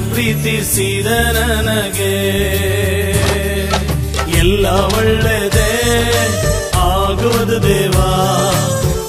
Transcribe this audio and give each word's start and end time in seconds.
ಪ್ರೀತಿಸಿದ 0.00 1.06
ನನಗೆ. 1.06 2.40
ಎಲ್ಲ 4.38 4.66
ಒಳ್ಳೆದೆ 4.68 5.70
ಆಗೋದು 6.76 7.62
ದೇವಾ. 7.62 8.10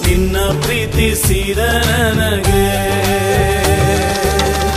ನಿನ್ನ 0.08 0.38
ಪ್ರೀತಿಸಿದ 0.62 1.58
ನನಗೆ. 1.58 2.92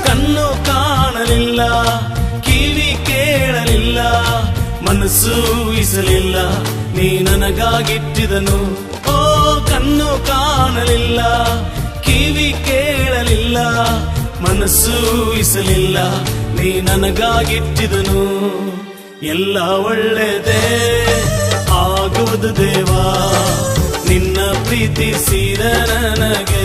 ಕಣ್ಣು 0.02 0.66
ಕಾಣಲಿಲ್ಲ, 0.66 1.84
ಕಿವಿ 2.40 2.98
ಕೇಳಲಿಲ್ಲ, 3.06 4.00
ಮನಸ್ಸು 4.80 5.72
ಇಸಲಿಲ್ಲ 5.72 6.58
ನೀ 6.96 7.18
ನನಗಾಗಿಟ್ಟಿದನು. 7.18 8.72
ಓ, 9.12 9.18
ಕಣ್ಣು 9.64 10.26
ಕಾಣಲಿಲ್ಲ. 10.26 11.20
ಮನಸ್ಸು 14.64 15.32
ಇಸಲಿಲ್ಲ 15.38 16.24
ನೀ 16.24 16.80
ನನಗಾಗಿಟ್ಟಿದನು. 16.80 18.22
ಎಲ್ಲ 19.22 19.60
ಒಳ್ಳೆದೇ 19.60 21.06
ಆಗುವುದು 21.70 22.56
ದೇವಾ. 22.56 23.04
ನಿನ್ನ 24.08 24.38
ಪ್ರೀತಿಸಿದ 24.64 25.60
ನನಗೆ. 26.18 26.63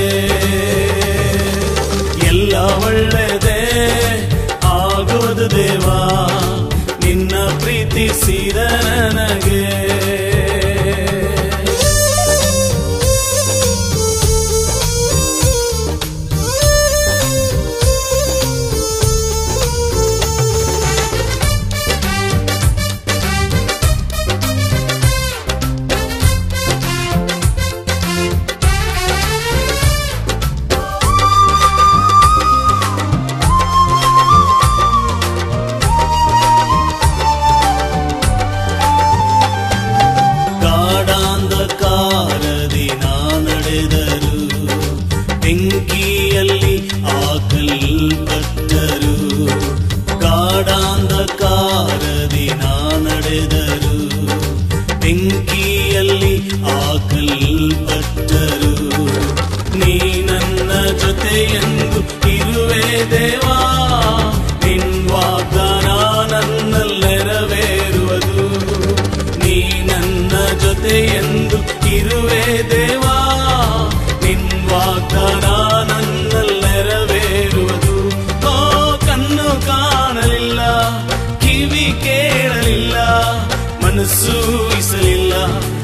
ಮನಸ್ಸು 83.99 84.35
ಇಸಲಿಲ್ಲ, 84.79 85.33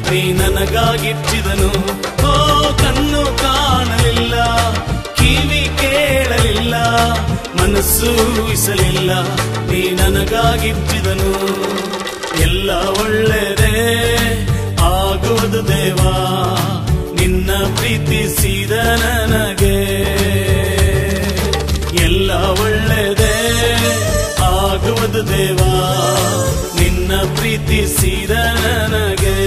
ನೀ 0.10 0.20
ನನಗಾಗಿಟ್ಟಿದನು 0.34 1.70
ಓ 2.28 2.36
ಕಣ್ಣು 2.82 3.24
ಕಾಣಲಿಲ್ಲ, 3.42 4.36
ಕಿವಿ 5.18 5.64
ಕೇಳಲಿಲ್ಲ, 5.82 6.76
ಮನಸ್ಸು 7.60 8.12
ಇಸಲಿಲ್ಲ, 8.54 9.12
ನೀ 9.72 9.82
ನನಗಾಗಿಟ್ಟಿದನು 10.00 11.34
ಎಲ್ಲ 12.46 12.72
ಒಳ್ಳೆದೇ 13.04 13.74
ಆಗುವುದು 14.94 15.62
ದೇವಾ, 15.74 16.16
ನಿನ್ನ 17.20 17.52
ಪ್ರೀತಿಸಿದ 17.76 18.72
ನನಗೆ. 19.04 19.78
ಎಲ್ಲ 22.08 22.32
ಒಳ್ಳೆದೇ 22.66 23.36
ಆಗುವುದು 24.54 25.24
ದೇವಾ. 25.36 25.74
ನಿನ್ನ 27.08 27.18
ಪ್ರೀತಿಸಿದ 27.36 28.34
ನನಗೆ. 28.64 29.45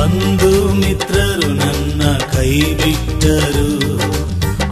ಬಂಧು 0.00 0.74
ಮಿತ್ರರು 0.74 1.48
ನನ್ನ 1.48 2.02
ಕೈ 2.32 2.60
ಬಿಟ್ಟರು 2.60 3.98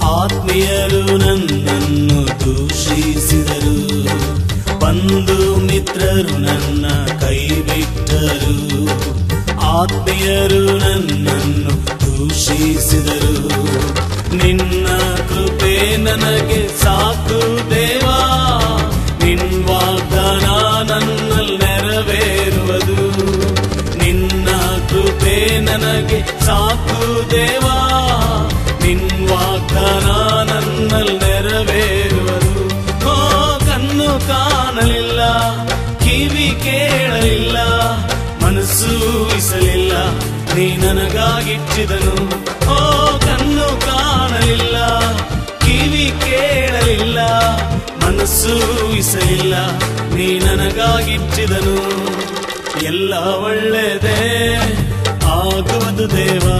ಆತ್ಮೀಯರು 0.01 1.17
ನನ್ನನ್ನು 1.17 2.27
ದೂಷಿಸಿದರು. 2.27 3.99
ಬಂಧು 4.81 5.57
ಮಿತ್ರರು 5.57 6.39
ನನ್ನ 6.39 6.87
ಕೈ 7.21 7.49
ಬಿಟ್ಟರು 7.49 8.89
ಆತ್ಮೀಯರು 9.61 10.79
ನನ್ನನ್ನು 10.79 11.87
ದೂಷಿಸಿದರು. 11.87 13.49
ನಿನ್ನ 14.37 14.87
ಕೃಪೆ 15.29 15.97
ನನಗೆ 15.97 16.83
ಸಾಕು 16.83 17.71
ದೇವಾ. 17.71 18.19
ನನಗೆ 26.11 26.21
ಸಾಕು 26.47 27.01
ದೇವಾ 27.33 27.79
ನಿನ್ 28.83 29.09
ವಾಗ್ದಾನ 29.31 30.07
ನನ್ನಲ್ಲಿ 30.51 31.17
ನೆರವೇರುವುದು 31.23 32.63
ಓ 33.11 33.17
ಕಣ್ಣು 33.67 34.09
ಕಾಣಲಿಲ್ಲ, 34.31 35.21
ಕಿವಿ 36.05 36.49
ಕೇಳಲಿಲ್ಲ, 36.65 37.59
ಮನಸ್ಸು 38.45 38.95
ಇಸಲಿಲ್ಲ 39.39 39.93
ನೀ 40.55 40.67
ನನಗಾಗಿಟ್ಟಿದನು. 40.85 42.15
ಓ 42.77 42.79
ಕಣ್ಣು 43.27 43.69
ಕಾಣಲಿಲ್ಲ, 43.87 44.77
ಕಿವಿ 45.65 46.07
ಕೇಳಲಿಲ್ಲ, 46.25 47.19
ಮನಸ್ಸು 48.05 48.57
ಇಸಲಿಲ್ಲ 49.03 49.55
ನೀ 50.17 50.29
ನನಗಾಗಿಟ್ಟಿದನು. 50.47 51.79
ಎಲ್ಲ 52.91 53.15
ಒಳ್ಳೆದೇ 53.49 54.21
ಆಗುವುದು 55.49 56.17
ದೇವಾ, 56.17 56.59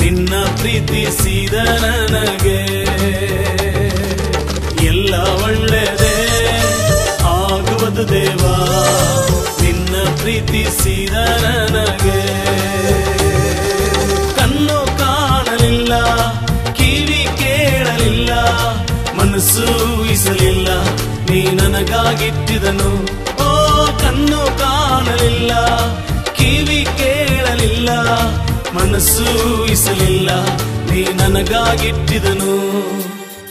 ನಿನ್ನ 0.00 0.34
ಪ್ರೀತಿಸಿದ 0.56 1.54
ನನಗೆ. 1.54 2.60
ಎಲ್ಲ 4.86 5.14
ಒಳ್ಳೆಯದೇ 5.44 6.16
ಆಗುವುದು 7.22 8.08
ದೇವಾ, 8.08 8.54
ನಿನ್ನ 9.60 9.94
ಪ್ರೀತಿಸಿದ 10.20 11.12
ನನಗೆ. 11.44 12.20
ಕಣ್ಣು 14.34 14.98
ಕಾಣಲಿಲ್ಲ, 14.98 15.92
ಕಿವಿ 16.72 17.28
ಕೇಳಲಿಲ್ಲ, 17.38 18.32
ಮನಸ್ಸು 19.18 19.66
ಇಸಲಿಲ್ಲ 20.12 20.68
ನೀ 21.30 21.42
ನನಗಾಗಿಟ್ಟಿದನು. 21.42 22.90
ಓ, 23.44 23.50
ಕಣ್ಣು 23.86 24.58
ಕಾಣಲಿಲ್ಲ 24.58 25.52
ಮನಸ್ಸು 28.86 29.64
ಇಸಲಿಲ್ಲ. 29.64 30.44
ನೀ 30.90 31.04
ನನಗಾಗಿಟ್ಟಿದನು. 31.04 32.72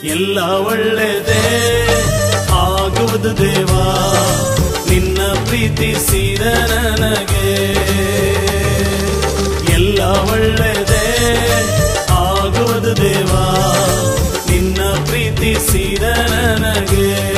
ಎಲ್ಲ 0.03 0.39
ಒಳ್ಳೆದೇ 0.41 1.87
ಆಗುವುದು 2.51 3.37
ದೇವಾ. 3.37 4.15
ನಿನ್ನ 4.89 5.17
ಪ್ರೀತಿಸಿದ 5.45 6.41
ನನಗೆ. 6.99 7.73
ಎಲ್ಲ 9.73 10.03
ಒಳ್ಳೆದೇ 10.03 11.27
ಆಗುವುದು 12.09 12.97
ದೇವಾ. 12.97 13.55
ನಿನ್ನ 14.49 15.05
ಪ್ರೀತಿಸಿದ 15.05 16.03
ನನಗೆ. 16.03 17.34